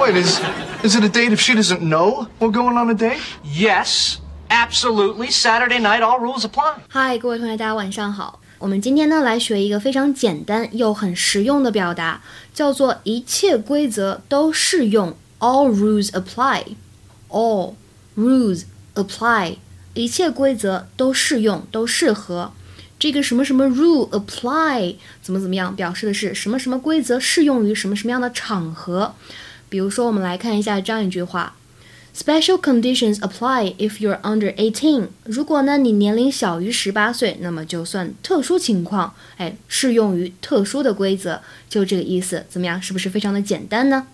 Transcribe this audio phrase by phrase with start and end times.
[0.00, 0.40] Wait, is
[0.82, 3.18] is it a date if she doesn't know we're going on a date?
[3.44, 5.30] Yes, absolutely.
[5.30, 6.74] Saturday night, all rules apply.
[6.88, 8.40] 嗨，各位同学，大家晚上好。
[8.58, 12.22] 我们今天呢来学一个非常简单又很实用的表达，
[12.54, 17.74] 叫做一切规则都适用，all rules apply。all
[18.16, 18.62] rules
[18.94, 19.56] apply，
[19.94, 22.52] 一切规则都适用，都适合。
[22.98, 29.14] 这个什么什么 rule apply 怎么怎么样，表示的是什么什么规则适用于什么什么样的场合。
[29.71, 31.55] 比如说，我们来看一下这样一句话
[32.13, 35.07] ：Special conditions apply if you're under eighteen。
[35.23, 41.39] 如果呢你年龄小于十八岁，那么就算特殊情况，哎，适用于特殊的规则，
[41.69, 42.45] 就这个意思。
[42.49, 42.81] 怎么样？
[42.81, 44.07] 是不是非常的简单呢？